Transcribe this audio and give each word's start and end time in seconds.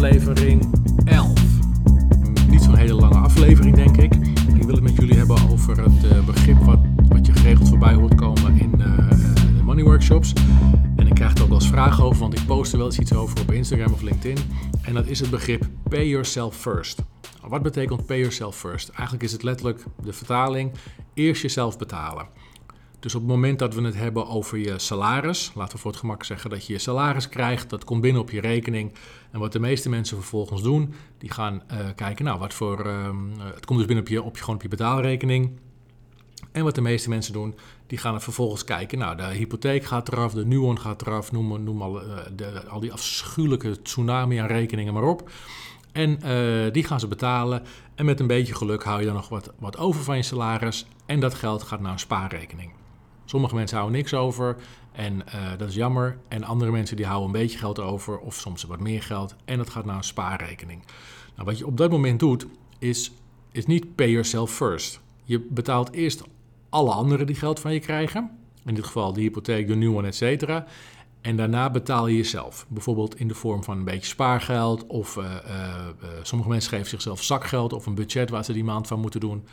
aflevering 0.00 0.68
11. 1.04 1.32
Niet 2.48 2.62
zo'n 2.62 2.76
hele 2.76 2.94
lange 2.94 3.18
aflevering, 3.18 3.76
denk 3.76 3.96
ik. 3.96 4.14
Ik 4.54 4.62
wil 4.62 4.74
het 4.74 4.82
met 4.82 4.96
jullie 4.96 5.16
hebben 5.16 5.36
over 5.50 5.82
het 5.82 6.04
uh, 6.04 6.24
begrip 6.24 6.58
wat, 6.62 6.78
wat 7.08 7.26
je 7.26 7.32
geregeld 7.32 7.68
voorbij 7.68 7.94
hoort 7.94 8.14
komen 8.14 8.60
in 8.60 8.74
uh, 8.78 9.10
de 9.56 9.62
money 9.64 9.84
workshops. 9.84 10.32
En 10.96 11.06
ik 11.06 11.14
krijg 11.14 11.34
er 11.34 11.42
ook 11.42 11.48
wel 11.48 11.60
eens 11.60 12.00
over, 12.00 12.20
want 12.20 12.38
ik 12.38 12.46
post 12.46 12.72
er 12.72 12.78
wel 12.78 12.86
eens 12.86 12.98
iets 12.98 13.14
over 13.14 13.40
op 13.40 13.52
Instagram 13.52 13.92
of 13.92 14.02
LinkedIn. 14.02 14.38
En 14.82 14.94
dat 14.94 15.06
is 15.06 15.20
het 15.20 15.30
begrip 15.30 15.68
pay 15.88 16.06
yourself 16.06 16.56
first. 16.56 17.02
Wat 17.48 17.62
betekent 17.62 18.06
pay 18.06 18.18
yourself 18.18 18.56
first? 18.56 18.88
Eigenlijk 18.88 19.22
is 19.22 19.32
het 19.32 19.42
letterlijk 19.42 19.84
de 20.02 20.12
vertaling 20.12 20.70
eerst 21.14 21.42
jezelf 21.42 21.78
betalen. 21.78 22.26
Dus 23.00 23.14
op 23.14 23.20
het 23.20 23.30
moment 23.30 23.58
dat 23.58 23.74
we 23.74 23.82
het 23.82 23.96
hebben 23.96 24.28
over 24.28 24.58
je 24.58 24.78
salaris, 24.78 25.52
laten 25.54 25.74
we 25.74 25.80
voor 25.80 25.90
het 25.90 26.00
gemak 26.00 26.24
zeggen 26.24 26.50
dat 26.50 26.66
je 26.66 26.72
je 26.72 26.78
salaris 26.78 27.28
krijgt, 27.28 27.70
dat 27.70 27.84
komt 27.84 28.00
binnen 28.00 28.22
op 28.22 28.30
je 28.30 28.40
rekening. 28.40 28.92
En 29.30 29.40
wat 29.40 29.52
de 29.52 29.60
meeste 29.60 29.88
mensen 29.88 30.16
vervolgens 30.16 30.62
doen, 30.62 30.94
die 31.18 31.30
gaan 31.30 31.62
uh, 31.72 31.78
kijken, 31.94 32.24
nou 32.24 32.38
wat 32.38 32.54
voor, 32.54 32.86
uh, 32.86 33.08
het 33.38 33.66
komt 33.66 33.78
dus 33.78 33.86
binnen 33.86 34.04
op 34.04 34.10
je, 34.10 34.22
op 34.22 34.34
je, 34.34 34.40
gewoon 34.40 34.54
op 34.54 34.62
je 34.62 34.68
betaalrekening. 34.68 35.50
En 36.52 36.64
wat 36.64 36.74
de 36.74 36.80
meeste 36.80 37.08
mensen 37.08 37.32
doen, 37.32 37.54
die 37.86 37.98
gaan 37.98 38.14
er 38.14 38.20
vervolgens 38.20 38.64
kijken, 38.64 38.98
nou 38.98 39.16
de 39.16 39.22
hypotheek 39.22 39.84
gaat 39.84 40.12
eraf, 40.12 40.32
de 40.32 40.46
Nuon 40.46 40.78
gaat 40.78 41.02
eraf, 41.02 41.32
noem, 41.32 41.62
noem 41.62 41.82
al, 41.82 42.02
uh, 42.02 42.18
de, 42.36 42.66
al 42.68 42.80
die 42.80 42.92
afschuwelijke 42.92 43.82
tsunami 43.82 44.36
aan 44.36 44.46
rekeningen 44.46 44.94
maar 44.94 45.02
op. 45.02 45.30
En 45.92 46.18
die 46.72 46.84
gaan 46.84 47.00
ze 47.00 47.08
betalen. 47.08 47.62
En 47.94 48.04
met 48.04 48.20
een 48.20 48.26
beetje 48.26 48.54
geluk 48.54 48.84
hou 48.84 49.00
je 49.00 49.06
dan 49.06 49.14
nog 49.14 49.28
wat, 49.28 49.52
wat 49.58 49.78
over 49.78 50.02
van 50.02 50.16
je 50.16 50.22
salaris. 50.22 50.86
En 51.06 51.20
dat 51.20 51.34
geld 51.34 51.62
gaat 51.62 51.80
naar 51.80 51.92
een 51.92 51.98
spaarrekening. 51.98 52.70
Sommige 53.30 53.54
mensen 53.54 53.76
houden 53.76 53.98
niks 53.98 54.14
over 54.14 54.56
en 54.92 55.14
uh, 55.14 55.58
dat 55.58 55.68
is 55.68 55.74
jammer. 55.74 56.18
En 56.28 56.44
andere 56.44 56.70
mensen 56.70 56.96
die 56.96 57.06
houden 57.06 57.26
een 57.26 57.40
beetje 57.40 57.58
geld 57.58 57.78
over 57.78 58.18
of 58.18 58.34
soms 58.34 58.62
wat 58.62 58.80
meer 58.80 59.02
geld 59.02 59.36
en 59.44 59.56
dat 59.56 59.70
gaat 59.70 59.84
naar 59.84 59.96
een 59.96 60.04
spaarrekening. 60.04 60.82
Nou, 61.34 61.48
wat 61.48 61.58
je 61.58 61.66
op 61.66 61.76
dat 61.76 61.90
moment 61.90 62.20
doet 62.20 62.46
is, 62.78 63.12
is 63.52 63.66
niet 63.66 63.94
pay 63.94 64.10
yourself 64.10 64.50
first. 64.50 65.00
Je 65.24 65.40
betaalt 65.40 65.92
eerst 65.92 66.22
alle 66.68 66.90
anderen 66.90 67.26
die 67.26 67.36
geld 67.36 67.60
van 67.60 67.72
je 67.72 67.78
krijgen. 67.78 68.30
In 68.64 68.74
dit 68.74 68.84
geval 68.84 69.12
de 69.12 69.20
hypotheek, 69.20 69.66
de 69.66 69.74
nieuwe, 69.74 70.06
et 70.06 70.14
cetera. 70.14 70.66
En 71.20 71.36
daarna 71.36 71.70
betaal 71.70 72.06
je 72.06 72.16
jezelf. 72.16 72.66
Bijvoorbeeld 72.68 73.18
in 73.18 73.28
de 73.28 73.34
vorm 73.34 73.64
van 73.64 73.78
een 73.78 73.84
beetje 73.84 74.06
spaargeld. 74.06 74.86
Of 74.86 75.16
uh, 75.16 75.24
uh, 75.24 75.86
sommige 76.22 76.50
mensen 76.50 76.70
geven 76.70 76.88
zichzelf 76.88 77.22
zakgeld 77.22 77.72
of 77.72 77.86
een 77.86 77.94
budget 77.94 78.30
waar 78.30 78.44
ze 78.44 78.52
die 78.52 78.64
maand 78.64 78.86
van 78.86 79.00
moeten 79.00 79.20
doen. 79.20 79.44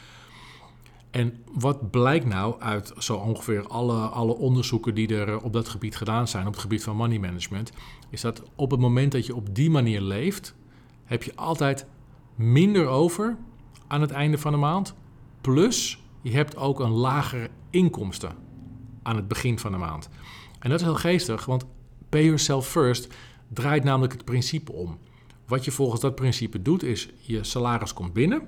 En 1.17 1.35
wat 1.53 1.91
blijkt 1.91 2.25
nou 2.25 2.61
uit 2.61 2.93
zo 2.97 3.15
ongeveer 3.15 3.67
alle, 3.67 3.95
alle 3.95 4.35
onderzoeken 4.35 4.95
die 4.95 5.15
er 5.15 5.41
op 5.41 5.53
dat 5.53 5.69
gebied 5.69 5.95
gedaan 5.95 6.27
zijn, 6.27 6.47
op 6.47 6.51
het 6.51 6.61
gebied 6.61 6.83
van 6.83 6.95
money 6.95 7.19
management, 7.19 7.71
is 8.09 8.21
dat 8.21 8.43
op 8.55 8.71
het 8.71 8.79
moment 8.79 9.11
dat 9.11 9.25
je 9.25 9.35
op 9.35 9.55
die 9.55 9.69
manier 9.69 10.01
leeft, 10.01 10.55
heb 11.03 11.23
je 11.23 11.35
altijd 11.35 11.85
minder 12.35 12.87
over 12.87 13.37
aan 13.87 14.01
het 14.01 14.11
einde 14.11 14.37
van 14.37 14.51
de 14.51 14.57
maand. 14.57 14.93
Plus, 15.41 16.03
je 16.21 16.31
hebt 16.31 16.57
ook 16.57 16.79
een 16.79 16.91
lagere 16.91 17.49
inkomsten 17.69 18.35
aan 19.03 19.15
het 19.15 19.27
begin 19.27 19.59
van 19.59 19.71
de 19.71 19.77
maand. 19.77 20.09
En 20.59 20.69
dat 20.69 20.79
is 20.79 20.85
heel 20.85 20.95
geestig, 20.95 21.45
want 21.45 21.65
pay 22.09 22.23
yourself 22.23 22.67
first 22.67 23.13
draait 23.47 23.83
namelijk 23.83 24.13
het 24.13 24.25
principe 24.25 24.71
om. 24.71 24.97
Wat 25.45 25.65
je 25.65 25.71
volgens 25.71 26.01
dat 26.01 26.15
principe 26.15 26.61
doet, 26.61 26.83
is 26.83 27.09
je 27.21 27.43
salaris 27.43 27.93
komt 27.93 28.13
binnen. 28.13 28.41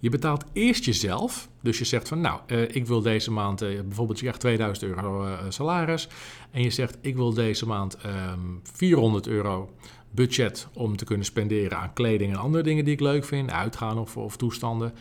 Je 0.00 0.10
betaalt 0.10 0.44
eerst 0.52 0.84
jezelf. 0.84 1.48
Dus 1.62 1.78
je 1.78 1.84
zegt 1.84 2.08
van, 2.08 2.20
nou, 2.20 2.40
uh, 2.46 2.62
ik 2.62 2.86
wil 2.86 3.00
deze 3.00 3.30
maand, 3.30 3.62
uh, 3.62 3.80
bijvoorbeeld 3.80 4.18
je 4.18 4.24
krijgt 4.24 4.40
2000 4.40 4.86
euro 4.86 5.24
uh, 5.24 5.38
salaris. 5.48 6.08
En 6.50 6.62
je 6.62 6.70
zegt, 6.70 6.98
ik 7.00 7.16
wil 7.16 7.34
deze 7.34 7.66
maand 7.66 7.96
um, 8.04 8.10
ehm, 8.10 8.40
400 8.62 9.26
euro 9.26 9.70
budget 10.10 10.68
om 10.74 10.96
te 10.96 11.04
kunnen 11.04 11.26
spenderen 11.26 11.78
aan 11.78 11.92
kleding 11.92 12.32
en 12.32 12.38
andere 12.38 12.62
dingen 12.62 12.84
die 12.84 12.94
ik 12.94 13.00
leuk 13.00 13.24
vind. 13.24 13.50
Uitgaan 13.50 13.98
of, 13.98 14.16
of 14.16 14.36
toestanden. 14.36 14.94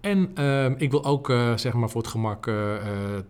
En 0.00 0.30
ehm, 0.34 0.74
ik 0.76 0.90
wil 0.90 1.04
ook, 1.04 1.26
zeg 1.56 1.72
maar 1.72 1.90
voor 1.90 2.00
het 2.00 2.10
gemak, 2.10 2.50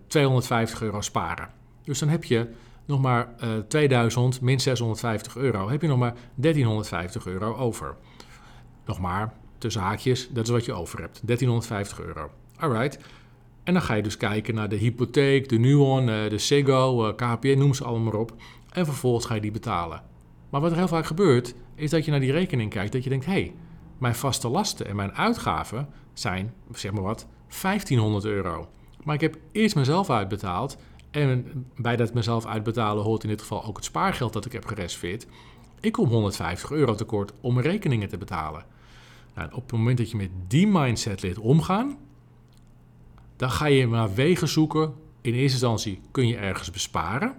250 0.06 0.82
euro 0.82 1.00
sparen. 1.00 1.48
Dus 1.82 1.98
dan 1.98 2.09
heb 2.09 2.25
je 2.25 2.48
nog 2.84 3.00
maar 3.00 3.34
2000 3.69 4.41
min 4.41 4.60
650 4.60 5.37
euro. 5.37 5.69
Heb 5.69 5.82
je 5.82 5.88
nog 5.88 5.98
maar 5.98 6.14
1350 6.34 7.26
euro 7.26 7.54
over. 7.56 7.97
Nog 8.84 9.00
maar 9.00 9.32
tussen 9.64 9.82
haakjes, 9.82 10.28
dat 10.30 10.44
is 10.44 10.50
wat 10.50 10.64
je 10.64 10.72
over 10.72 11.00
hebt. 11.00 11.20
1350 11.22 12.00
euro. 12.00 12.30
Alright. 12.56 12.98
En 13.62 13.72
dan 13.72 13.82
ga 13.82 13.94
je 13.94 14.02
dus 14.02 14.16
kijken 14.16 14.54
naar 14.54 14.69
de 14.69 14.76
hypotheek, 14.76 15.48
de 15.48 15.58
Nuon, 15.58 16.08
eh, 16.08 16.30
de 16.30 16.38
Sego, 16.38 17.06
eh, 17.06 17.14
KPN, 17.14 17.58
noem 17.58 17.75
ze 17.75 17.84
allemaal 17.84 18.12
maar 18.12 18.20
op. 18.20 18.34
En 18.72 18.84
vervolgens 18.84 19.26
ga 19.26 19.34
je 19.34 19.41
die 19.41 19.50
betalen. 19.50 20.02
Maar 20.50 20.60
wat 20.60 20.70
er 20.70 20.76
heel 20.76 20.88
vaak 20.88 21.06
gebeurt, 21.06 21.54
is 21.75 21.91
dat 21.91 22.04
je 22.04 22.10
naar 22.10 22.20
die 22.20 22.32
rekening 22.32 22.70
kijkt. 22.70 22.92
Dat 22.92 23.04
je 23.04 23.10
denkt, 23.10 23.25
hé, 23.25 23.32
hey, 23.32 23.54
mijn 23.98 24.14
vaste 24.14 24.48
lasten 24.48 24.86
en 24.86 24.97
mijn 24.97 25.12
uitgaven 25.12 25.88
zijn, 26.12 26.54
zeg 26.72 26.92
maar 26.92 27.02
wat, 27.02 27.26
1500 27.62 28.25
euro. 28.25 28.69
Maar 29.02 29.14
ik 29.14 29.20
heb 29.20 29.36
eerst 29.52 29.76
mezelf 29.76 30.10
uitbetaald. 30.10 30.76
En 31.10 31.66
bij 31.76 31.96
dat 31.96 32.14
mezelf 32.14 32.46
uitbetalen 32.46 33.04
hoort 33.04 33.22
in 33.22 33.28
dit 33.28 33.41
geval 33.41 33.64
ook 33.64 33.76
het 33.76 33.84
spaargeld 33.84 34.32
dat 34.32 34.44
ik 34.44 34.52
heb 34.52 34.66
gereserveerd. 34.66 35.26
Ik 35.81 35.92
kom 35.92 36.08
150 36.08 36.70
euro 36.70 36.94
tekort 36.94 37.32
om 37.41 37.54
mijn 37.54 37.66
rekeningen 37.66 38.08
te 38.08 38.19
betalen. 38.19 38.64
Nou, 39.34 39.49
op 39.53 39.62
het 39.62 39.72
moment 39.72 39.99
dat 39.99 40.11
je 40.11 40.17
met 40.17 40.31
die 40.49 40.67
mindset 40.67 41.22
leert 41.22 41.39
omgaan, 41.39 41.97
dan 43.37 43.50
ga 43.50 43.67
je 43.67 43.87
maar 43.87 44.15
wegen 44.15 44.49
zoeken. 44.49 44.95
In 45.21 45.33
eerste 45.33 45.53
instantie 45.53 46.00
kun 46.11 46.27
je 46.27 46.37
ergens 46.37 46.71
besparen 46.71 47.34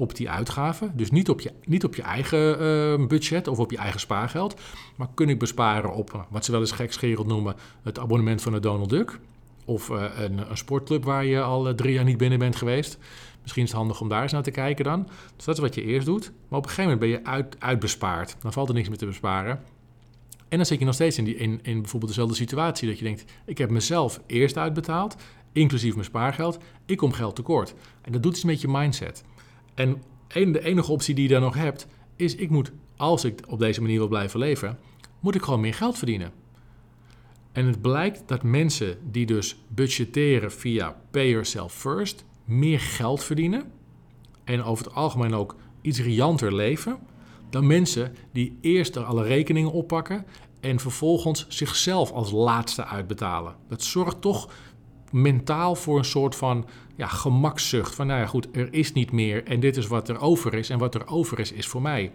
op 0.00 0.14
die 0.14 0.30
uitgaven. 0.30 0.92
Dus 0.94 1.10
niet 1.10 1.28
op 1.28 1.40
je, 1.40 1.52
niet 1.64 1.84
op 1.84 1.94
je 1.94 2.02
eigen 2.02 2.62
uh, 2.62 3.06
budget 3.06 3.48
of 3.48 3.58
op 3.58 3.70
je 3.70 3.76
eigen 3.76 4.00
spaargeld. 4.00 4.60
Maar 4.96 5.08
kun 5.14 5.28
ik 5.28 5.38
besparen 5.38 5.94
op 5.94 6.12
uh, 6.14 6.20
wat 6.28 6.44
ze 6.44 6.50
wel 6.50 6.60
eens 6.60 6.72
gekscherend 6.72 7.26
noemen: 7.26 7.54
het 7.82 7.98
abonnement 7.98 8.42
van 8.42 8.52
de 8.52 8.60
Donald 8.60 8.90
Duck. 8.90 9.18
Of 9.64 9.88
uh, 9.88 10.04
een, 10.16 10.50
een, 10.50 10.56
sportclub 10.56 11.04
waar 11.04 11.24
je 11.24 11.42
al 11.42 11.74
drie 11.74 11.92
jaar 11.92 12.04
niet 12.04 12.16
binnen 12.16 12.38
bent 12.38 12.56
geweest. 12.56 12.98
Misschien 13.40 13.62
is 13.62 13.68
het 13.68 13.78
handig 13.78 14.00
om 14.00 14.08
daar 14.08 14.22
eens 14.22 14.32
naar 14.32 14.42
te 14.42 14.50
kijken 14.50 14.84
dan. 14.84 15.08
Dus 15.36 15.44
dat 15.44 15.54
is 15.54 15.60
wat 15.60 15.74
je 15.74 15.82
eerst 15.82 16.06
doet. 16.06 16.32
Maar 16.48 16.58
op 16.58 16.64
een 16.64 16.70
gegeven 16.70 16.90
moment 16.92 17.00
ben 17.00 17.08
je 17.08 17.24
uit, 17.24 17.56
uitbespaard. 17.58 18.36
Dan 18.40 18.52
valt 18.52 18.68
er 18.68 18.74
niks 18.74 18.88
meer 18.88 18.98
te 18.98 19.06
besparen. 19.06 19.60
En 20.50 20.56
dan 20.56 20.66
zit 20.66 20.78
je 20.78 20.84
nog 20.84 20.94
steeds 20.94 21.18
in, 21.18 21.24
die, 21.24 21.36
in, 21.36 21.60
in 21.62 21.80
bijvoorbeeld 21.80 22.12
dezelfde 22.12 22.36
situatie. 22.36 22.88
Dat 22.88 22.98
je 22.98 23.04
denkt, 23.04 23.24
ik 23.44 23.58
heb 23.58 23.70
mezelf 23.70 24.20
eerst 24.26 24.56
uitbetaald, 24.56 25.16
inclusief 25.52 25.92
mijn 25.94 26.04
spaargeld. 26.04 26.58
Ik 26.86 26.96
kom 26.96 27.12
geld 27.12 27.36
tekort. 27.36 27.74
En 28.02 28.12
dat 28.12 28.22
doet 28.22 28.34
iets 28.34 28.44
met 28.44 28.60
je 28.60 28.68
mindset. 28.68 29.24
En 29.74 30.02
de 30.28 30.64
enige 30.64 30.92
optie 30.92 31.14
die 31.14 31.24
je 31.24 31.34
dan 31.34 31.42
nog 31.42 31.54
hebt, 31.54 31.86
is 32.16 32.34
ik 32.34 32.50
moet, 32.50 32.72
als 32.96 33.24
ik 33.24 33.40
op 33.46 33.58
deze 33.58 33.80
manier 33.80 33.98
wil 33.98 34.08
blijven 34.08 34.40
leven, 34.40 34.78
moet 35.20 35.34
ik 35.34 35.42
gewoon 35.42 35.60
meer 35.60 35.74
geld 35.74 35.98
verdienen. 35.98 36.32
En 37.52 37.66
het 37.66 37.80
blijkt 37.80 38.22
dat 38.26 38.42
mensen 38.42 38.98
die 39.10 39.26
dus 39.26 39.62
budgetteren 39.68 40.52
via 40.52 40.96
Pay 41.10 41.28
Yourself 41.28 41.74
First, 41.74 42.24
meer 42.44 42.80
geld 42.80 43.24
verdienen. 43.24 43.72
En 44.44 44.62
over 44.62 44.84
het 44.84 44.94
algemeen 44.94 45.34
ook 45.34 45.56
iets 45.80 46.00
rianter 46.00 46.54
leven 46.54 46.98
dan 47.50 47.66
mensen 47.66 48.14
die 48.32 48.58
eerst 48.60 48.96
er 48.96 49.04
alle 49.04 49.22
rekeningen 49.22 49.72
oppakken 49.72 50.24
en 50.60 50.80
vervolgens 50.80 51.46
zichzelf 51.48 52.12
als 52.12 52.30
laatste 52.30 52.84
uitbetalen. 52.84 53.54
Dat 53.68 53.82
zorgt 53.82 54.20
toch 54.20 54.48
mentaal 55.10 55.74
voor 55.74 55.98
een 55.98 56.04
soort 56.04 56.36
van 56.36 56.66
ja, 56.96 57.06
gemakzucht. 57.06 57.94
Van 57.94 58.06
nou 58.06 58.20
ja, 58.20 58.26
goed, 58.26 58.48
er 58.52 58.72
is 58.72 58.92
niet 58.92 59.12
meer 59.12 59.44
en 59.44 59.60
dit 59.60 59.76
is 59.76 59.86
wat 59.86 60.08
er 60.08 60.20
over 60.20 60.54
is 60.54 60.70
en 60.70 60.78
wat 60.78 60.94
er 60.94 61.06
over 61.06 61.38
is, 61.38 61.52
is 61.52 61.66
voor 61.66 61.82
mij. 61.82 62.12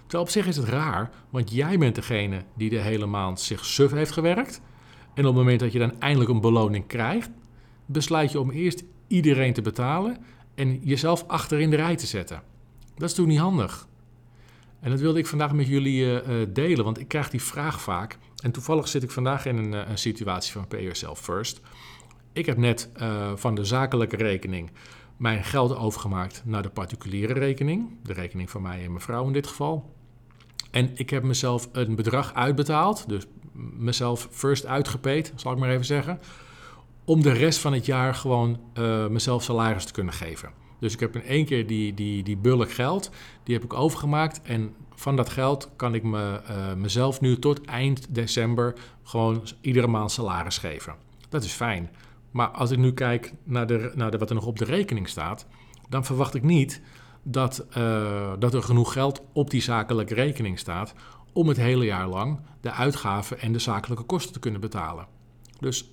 Terwijl 0.00 0.22
op 0.22 0.28
zich 0.28 0.46
is 0.46 0.56
het 0.56 0.68
raar, 0.68 1.10
want 1.30 1.50
jij 1.52 1.78
bent 1.78 1.94
degene 1.94 2.44
die 2.56 2.70
de 2.70 2.80
hele 2.80 3.06
maand 3.06 3.40
zich 3.40 3.64
suf 3.64 3.90
heeft 3.90 4.12
gewerkt. 4.12 4.60
En 5.14 5.26
op 5.26 5.34
het 5.34 5.34
moment 5.34 5.60
dat 5.60 5.72
je 5.72 5.78
dan 5.78 6.00
eindelijk 6.00 6.30
een 6.30 6.40
beloning 6.40 6.86
krijgt, 6.86 7.30
besluit 7.86 8.32
je 8.32 8.40
om 8.40 8.50
eerst 8.50 8.84
iedereen 9.06 9.52
te 9.52 9.62
betalen 9.62 10.16
en 10.54 10.80
jezelf 10.82 11.24
achter 11.26 11.60
in 11.60 11.70
de 11.70 11.76
rij 11.76 11.96
te 11.96 12.06
zetten. 12.06 12.42
Dat 12.94 13.08
is 13.08 13.14
toen 13.14 13.28
niet 13.28 13.38
handig. 13.38 13.88
En 14.82 14.90
dat 14.90 15.00
wilde 15.00 15.18
ik 15.18 15.26
vandaag 15.26 15.52
met 15.52 15.66
jullie 15.66 16.04
uh, 16.04 16.20
delen, 16.48 16.84
want 16.84 16.98
ik 16.98 17.08
krijg 17.08 17.30
die 17.30 17.42
vraag 17.42 17.80
vaak. 17.80 18.18
En 18.42 18.52
toevallig 18.52 18.88
zit 18.88 19.02
ik 19.02 19.10
vandaag 19.10 19.46
in 19.46 19.56
een, 19.56 19.72
uh, 19.72 19.88
een 19.88 19.98
situatie 19.98 20.52
van 20.52 20.66
pay 20.66 20.80
yourself 20.80 21.20
first. 21.20 21.60
Ik 22.32 22.46
heb 22.46 22.56
net 22.56 22.88
van 23.34 23.54
de 23.54 23.64
zakelijke 23.64 24.16
rekening 24.16 24.70
mijn 25.16 25.44
geld 25.44 25.76
overgemaakt 25.76 26.42
naar 26.44 26.62
de 26.62 26.68
particuliere 26.68 27.32
rekening. 27.32 27.88
De 28.02 28.12
rekening 28.12 28.50
van 28.50 28.62
mij 28.62 28.84
en 28.84 28.88
mijn 28.88 29.00
vrouw 29.00 29.26
in 29.26 29.32
dit 29.32 29.46
geval. 29.46 29.94
En 30.70 30.90
ik 30.94 31.10
heb 31.10 31.22
mezelf 31.22 31.68
een 31.72 31.94
bedrag 31.94 32.34
uitbetaald, 32.34 33.08
dus 33.08 33.26
mezelf 33.76 34.28
first 34.30 34.66
uitgepeed, 34.66 35.32
zal 35.36 35.52
ik 35.52 35.58
maar 35.58 35.70
even 35.70 35.84
zeggen. 35.84 36.20
Om 37.04 37.22
de 37.22 37.32
rest 37.32 37.58
van 37.58 37.72
het 37.72 37.86
jaar 37.86 38.14
gewoon 38.14 38.60
mezelf 39.10 39.42
salaris 39.42 39.84
te 39.84 39.92
kunnen 39.92 40.14
geven. 40.14 40.61
Dus 40.82 40.92
ik 40.92 41.00
heb 41.00 41.14
in 41.14 41.22
één 41.22 41.44
keer 41.44 41.66
die, 41.66 41.94
die, 41.94 42.22
die 42.22 42.36
bulk 42.36 42.72
geld, 42.72 43.10
die 43.42 43.54
heb 43.54 43.64
ik 43.64 43.72
overgemaakt. 43.72 44.42
En 44.42 44.74
van 44.94 45.16
dat 45.16 45.28
geld 45.28 45.70
kan 45.76 45.94
ik 45.94 46.02
me, 46.02 46.40
uh, 46.50 46.74
mezelf 46.74 47.20
nu 47.20 47.38
tot 47.38 47.64
eind 47.64 48.14
december 48.14 48.74
gewoon 49.02 49.42
iedere 49.60 49.86
maand 49.86 50.12
salaris 50.12 50.58
geven. 50.58 50.94
Dat 51.28 51.44
is 51.44 51.52
fijn. 51.52 51.90
Maar 52.30 52.48
als 52.48 52.70
ik 52.70 52.78
nu 52.78 52.92
kijk 52.92 53.32
naar, 53.44 53.66
de, 53.66 53.92
naar 53.94 54.18
wat 54.18 54.28
er 54.28 54.34
nog 54.34 54.46
op 54.46 54.58
de 54.58 54.64
rekening 54.64 55.08
staat, 55.08 55.46
dan 55.88 56.04
verwacht 56.04 56.34
ik 56.34 56.42
niet 56.42 56.80
dat, 57.22 57.66
uh, 57.76 58.32
dat 58.38 58.54
er 58.54 58.62
genoeg 58.62 58.92
geld 58.92 59.22
op 59.32 59.50
die 59.50 59.62
zakelijke 59.62 60.14
rekening 60.14 60.58
staat 60.58 60.94
om 61.32 61.48
het 61.48 61.56
hele 61.56 61.84
jaar 61.84 62.08
lang 62.08 62.40
de 62.60 62.70
uitgaven 62.70 63.40
en 63.40 63.52
de 63.52 63.58
zakelijke 63.58 64.04
kosten 64.04 64.32
te 64.32 64.38
kunnen 64.38 64.60
betalen. 64.60 65.06
Dus 65.60 65.92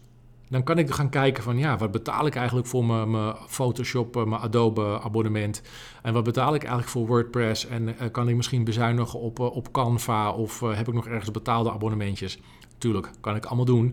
dan 0.50 0.63
kan 0.63 0.78
ik 0.78 0.92
gaan 0.92 1.10
kijken 1.10 1.44
van 1.44 1.57
ja, 1.57 1.78
wat 1.78 1.92
betaal 1.92 2.25
ik 2.25 2.36
eigenlijk 2.36 2.68
voor 2.68 2.86
mijn, 2.86 3.12
mijn 3.12 3.36
Photoshop, 3.48 4.18
eh, 4.18 4.24
mijn 4.24 4.42
Adobe 4.42 5.00
abonnement 5.01 5.62
en 6.01 6.13
wat 6.13 6.24
betaal 6.24 6.54
ik 6.54 6.62
eigenlijk 6.62 6.92
voor 6.92 7.07
WordPress 7.07 7.68
en 7.68 7.88
uh, 7.88 7.94
kan 8.12 8.30
ik 8.30 8.36
misschien 8.36 8.63
bezuinigen 8.63 9.19
op, 9.19 9.40
uh, 9.40 9.56
op 9.56 9.72
Canva 9.72 10.31
of 10.31 10.60
heb 10.60 10.88
ik 10.88 10.94
nog 10.94 11.07
ergens 11.07 11.31
betaalde 11.31 11.72
abonnementjes. 11.72 12.40
Tuurlijk, 12.78 13.10
kan 13.22 13.36
ik 13.36 13.46
allemaal 13.46 13.66
doen. 13.66 13.86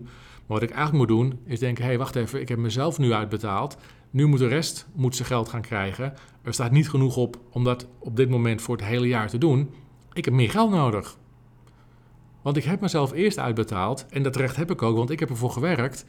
Maar 0.47 0.59
wat 0.59 0.69
ik 0.69 0.75
eigenlijk 0.75 0.97
moet 0.97 1.17
doen 1.17 1.39
is 1.45 1.59
denken, 1.59 1.83
hé 1.83 1.89
hey, 1.89 1.97
wacht 1.97 2.15
even, 2.15 2.41
ik 2.41 2.49
heb 2.49 2.57
mezelf 2.57 2.97
nu 2.97 3.13
uitbetaald. 3.13 3.77
Nu 4.09 4.25
moet 4.25 4.39
de 4.39 4.47
rest 4.47 4.87
moet 4.93 5.15
zijn 5.15 5.27
geld 5.27 5.49
gaan 5.49 5.61
krijgen. 5.61 6.13
Er 6.41 6.53
staat 6.53 6.71
niet 6.71 6.89
genoeg 6.89 7.17
op 7.17 7.39
om 7.49 7.63
dat 7.63 7.87
op 7.99 8.15
dit 8.15 8.29
moment 8.29 8.61
voor 8.61 8.75
het 8.75 8.85
hele 8.85 9.07
jaar 9.07 9.29
te 9.29 9.37
doen. 9.37 9.71
Ik 10.13 10.25
heb 10.25 10.33
meer 10.33 10.49
geld 10.49 10.71
nodig. 10.71 11.17
Want 12.41 12.57
ik 12.57 12.63
heb 12.63 12.81
mezelf 12.81 13.13
eerst 13.13 13.39
uitbetaald 13.39 14.05
en 14.09 14.23
dat 14.23 14.35
recht 14.35 14.55
heb 14.55 14.71
ik 14.71 14.81
ook, 14.81 14.97
want 14.97 15.09
ik 15.09 15.19
heb 15.19 15.29
ervoor 15.29 15.51
gewerkt. 15.51 16.05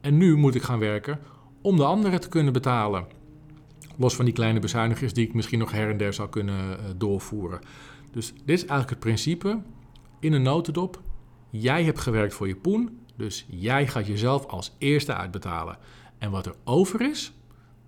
En 0.00 0.16
nu 0.16 0.36
moet 0.36 0.54
ik 0.54 0.62
gaan 0.62 0.78
werken 0.78 1.18
om 1.62 1.76
de 1.76 1.84
anderen 1.84 2.20
te 2.20 2.28
kunnen 2.28 2.52
betalen. 2.52 3.06
Los 3.96 4.16
van 4.16 4.24
die 4.24 4.34
kleine 4.34 4.58
bezuinigingen 4.58 5.14
die 5.14 5.26
ik 5.26 5.34
misschien 5.34 5.58
nog 5.58 5.72
her 5.72 5.90
en 5.90 5.96
der 5.96 6.12
zou 6.12 6.28
kunnen 6.28 6.70
uh, 6.70 6.76
doorvoeren. 6.96 7.60
Dus 8.12 8.32
dit 8.32 8.56
is 8.56 8.60
eigenlijk 8.60 8.90
het 8.90 8.98
principe 8.98 9.60
in 10.20 10.32
een 10.32 10.42
notendop. 10.42 11.00
Jij 11.50 11.84
hebt 11.84 12.00
gewerkt 12.00 12.34
voor 12.34 12.48
je 12.48 12.56
poen, 12.56 12.98
dus 13.16 13.46
jij 13.48 13.86
gaat 13.86 14.06
jezelf 14.06 14.46
als 14.46 14.74
eerste 14.78 15.14
uitbetalen. 15.14 15.78
En 16.18 16.30
wat 16.30 16.46
er 16.46 16.54
over 16.64 17.00
is, 17.00 17.32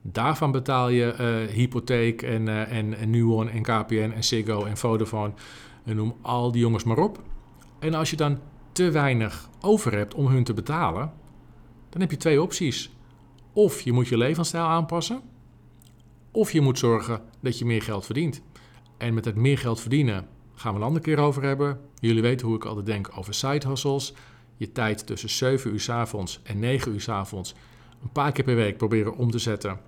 daarvan 0.03 0.53
betaal 0.53 0.89
je 0.89 1.15
uh, 1.21 1.55
hypotheek 1.55 2.23
en, 2.23 2.47
uh, 2.47 2.73
en, 2.73 2.95
en 2.95 3.11
Nuon 3.11 3.49
en 3.49 3.63
KPN 3.63 4.13
en 4.15 4.25
Ziggo 4.25 4.65
en 4.65 4.77
Vodafone. 4.77 5.33
En 5.85 5.97
noem 5.97 6.17
al 6.23 6.53
die 6.53 6.61
jongens 6.61 6.85
maar 6.85 6.99
op. 6.99 7.23
En 7.79 7.95
als 7.95 8.11
je 8.11 8.17
dan 8.17 8.39
te 8.73 8.91
weinig 8.91 9.49
over 9.61 9.93
hebt 9.93 10.15
om 10.15 10.27
hun 10.27 10.45
te 10.45 10.55
betalen, 10.55 11.13
dan 11.93 12.01
heb 12.01 12.11
je 12.11 12.17
twee 12.17 12.43
opties. 12.43 12.91
Of 13.53 13.81
je 13.81 13.93
moet 13.93 14.09
je 14.09 14.17
levensstijl 14.17 14.65
aanpassen, 14.65 15.21
of 16.31 16.53
je 16.53 16.61
moet 16.61 16.79
zorgen 16.79 17.23
dat 17.41 17.59
je 17.59 17.65
meer 17.65 17.83
geld 17.83 18.05
verdient. 18.05 18.43
En 18.99 19.15
met 19.15 19.25
het 19.25 19.37
meer 19.37 19.59
geld 19.59 19.81
verdienen 19.81 20.27
gaan 20.55 20.73
we 20.73 20.79
een 20.79 20.87
andere 20.87 21.05
keer 21.05 21.19
over 21.19 21.43
hebben. 21.43 21.81
Jullie 22.01 22.23
weten 22.23 22.47
hoe 22.47 22.57
ik 22.57 22.65
altijd 22.65 22.87
denk 22.87 23.11
over 23.17 23.35
side 23.35 23.69
hustles. 23.69 24.15
Je 24.57 24.73
tijd 24.73 25.07
tussen 25.07 25.31
7 25.31 25.73
uur 25.73 25.81
s 25.81 25.89
avonds 25.89 26.41
en 26.43 26.59
9 26.59 26.93
uur 26.93 27.01
s 27.01 27.09
avonds 27.09 27.55
een 28.03 28.13
paar 28.13 28.33
keer 28.33 28.45
per 28.45 28.55
week 28.55 28.77
proberen 28.77 29.17
om 29.17 29.31
te 29.31 29.39
zetten 29.39 29.81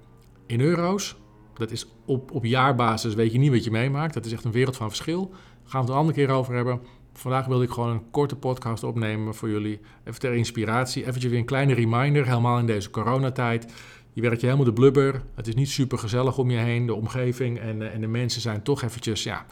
in 0.47 0.61
euro's. 0.61 1.17
Dat 1.55 1.71
is 1.71 1.87
op, 2.05 2.31
op 2.31 2.45
jaarbasis 2.45 3.15
weet 3.15 3.33
je 3.33 3.39
niet 3.39 3.51
wat 3.51 3.65
je 3.65 3.71
meemaakt. 3.71 4.15
Dat 4.15 4.27
is 4.27 4.33
echt 4.33 4.45
een 4.45 4.53
wereld 4.53 4.77
van 4.77 4.89
verschil. 4.89 5.29
Daar 5.29 5.39
gaan 5.65 5.81
we 5.81 5.87
het 5.87 5.89
een 5.89 6.01
andere 6.01 6.17
keer 6.17 6.35
over 6.35 6.55
hebben. 6.55 6.81
Vandaag 7.15 7.47
wilde 7.47 7.65
ik 7.65 7.71
gewoon 7.71 7.91
een 7.91 8.11
korte 8.11 8.37
podcast 8.37 8.85
opnemen 8.85 9.35
voor 9.35 9.49
jullie. 9.51 9.81
Even 10.05 10.21
ter 10.21 10.35
inspiratie. 10.35 11.03
Eventjes 11.03 11.31
weer 11.31 11.41
een 11.41 11.47
kleine 11.47 11.75
reminder, 11.75 12.27
helemaal 12.27 12.59
in 12.59 12.67
deze 12.67 12.91
coronatijd. 12.91 13.73
Je 14.13 14.21
werkt 14.21 14.41
je 14.41 14.47
helemaal 14.47 14.67
de 14.67 14.73
blubber. 14.73 15.23
Het 15.35 15.47
is 15.47 15.55
niet 15.55 15.69
super 15.69 15.99
gezellig 15.99 16.39
om 16.39 16.51
je 16.51 16.59
heen. 16.59 16.87
De 16.87 16.95
omgeving 16.95 17.59
en, 17.59 17.83
eh, 17.83 17.95
en 17.95 18.01
de 18.01 18.07
mensen 18.07 18.41
zijn 18.41 18.63
toch 18.63 18.83
eventjes, 18.83 19.23
ja... 19.23 19.47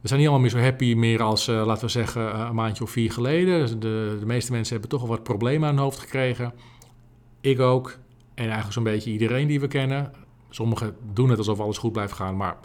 We 0.00 0.08
zijn 0.08 0.20
niet 0.20 0.28
allemaal 0.28 0.50
meer 0.50 0.60
zo 0.60 0.66
happy 0.66 0.94
meer 0.94 1.22
als, 1.22 1.48
uh, 1.48 1.66
laten 1.66 1.84
we 1.84 1.90
zeggen, 1.90 2.22
uh, 2.22 2.46
een 2.48 2.54
maandje 2.54 2.84
of 2.84 2.90
vier 2.90 3.12
geleden. 3.12 3.80
De, 3.80 4.16
de 4.20 4.26
meeste 4.26 4.52
mensen 4.52 4.72
hebben 4.72 4.90
toch 4.90 5.02
al 5.02 5.08
wat 5.08 5.22
problemen 5.22 5.68
aan 5.68 5.74
hun 5.74 5.82
hoofd 5.82 5.98
gekregen. 5.98 6.52
Ik 7.40 7.60
ook. 7.60 7.98
En 8.34 8.44
eigenlijk 8.44 8.72
zo'n 8.72 8.82
beetje 8.82 9.10
iedereen 9.10 9.46
die 9.46 9.60
we 9.60 9.68
kennen. 9.68 10.12
Sommigen 10.50 10.96
doen 11.12 11.28
het 11.28 11.38
alsof 11.38 11.60
alles 11.60 11.78
goed 11.78 11.92
blijft 11.92 12.12
gaan, 12.12 12.36
maar 12.36 12.56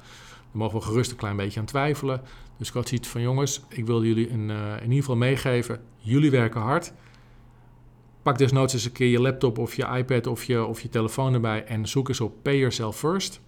daar 0.51 0.61
mogen 0.61 0.79
we 0.79 0.85
gerust 0.85 1.11
een 1.11 1.17
klein 1.17 1.35
beetje 1.35 1.59
aan 1.59 1.65
twijfelen. 1.65 2.21
Dus 2.57 2.67
ik 2.67 2.73
had 2.73 2.87
zoiets 2.87 3.07
van 3.07 3.21
jongens, 3.21 3.61
ik 3.69 3.85
wil 3.85 4.03
jullie 4.03 4.29
in, 4.29 4.49
uh, 4.49 4.73
in 4.75 4.81
ieder 4.81 4.97
geval 4.97 5.15
meegeven. 5.15 5.79
Jullie 5.97 6.31
werken 6.31 6.61
hard. 6.61 6.93
Pak 8.21 8.37
desnoods 8.37 8.73
eens 8.73 8.85
een 8.85 8.91
keer 8.91 9.07
je 9.07 9.21
laptop 9.21 9.57
of 9.57 9.75
je 9.75 9.87
iPad 9.97 10.27
of 10.27 10.43
je, 10.43 10.65
of 10.65 10.81
je 10.81 10.89
telefoon 10.89 11.33
erbij 11.33 11.65
en 11.65 11.87
zoek 11.87 12.07
eens 12.07 12.21
op 12.21 12.33
Pay 12.41 12.57
Yourself 12.57 12.97
First. 12.97 13.41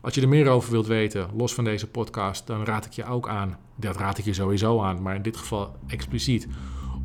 Als 0.00 0.14
je 0.14 0.20
er 0.20 0.28
meer 0.28 0.48
over 0.48 0.70
wilt 0.70 0.86
weten, 0.86 1.30
los 1.36 1.54
van 1.54 1.64
deze 1.64 1.86
podcast, 1.86 2.46
dan 2.46 2.64
raad 2.64 2.84
ik 2.84 2.92
je 2.92 3.04
ook 3.04 3.28
aan. 3.28 3.58
Dat 3.76 3.96
raad 3.96 4.18
ik 4.18 4.24
je 4.24 4.32
sowieso 4.32 4.80
aan, 4.82 5.02
maar 5.02 5.14
in 5.14 5.22
dit 5.22 5.36
geval 5.36 5.76
expliciet 5.86 6.48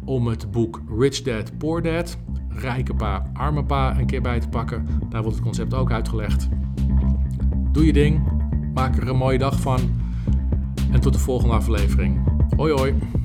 om 0.06 0.28
het 0.28 0.52
boek 0.52 0.82
Rich 0.98 1.22
Dad 1.22 1.58
Poor 1.58 1.82
Dad, 1.82 2.18
Rijke 2.50 2.94
Pa, 2.94 3.32
Arme 3.34 3.66
Pa, 3.66 4.00
een 4.00 4.06
keer 4.06 4.22
bij 4.22 4.40
te 4.40 4.50
pakken. 4.50 4.88
Daar 5.10 5.22
wordt 5.22 5.36
het 5.36 5.46
concept 5.46 5.74
ook 5.74 5.92
uitgelegd. 5.92 6.48
Doe 7.72 7.86
je 7.86 7.94
ding, 7.94 8.41
maak 8.74 8.98
er 8.98 9.08
een 9.08 9.18
mooie 9.18 9.38
dag 9.38 9.60
van 9.60 9.80
en 10.92 11.00
tot 11.02 11.14
de 11.14 11.20
volgende 11.20 11.54
aflevering. 11.54 12.20
Hoi 12.56 12.74
hoi! 12.74 13.21